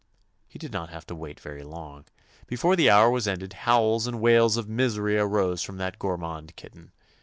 [0.47, 2.05] He did not have to wait very long.
[2.47, 6.73] Before the hour was ended howls and wails of misery arose from that gormand kit
[6.73, 6.91] ten.